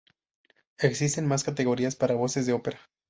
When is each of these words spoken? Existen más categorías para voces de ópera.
Existen 0.79 1.27
más 1.27 1.43
categorías 1.43 1.95
para 1.95 2.15
voces 2.15 2.47
de 2.47 2.53
ópera. 2.53 2.79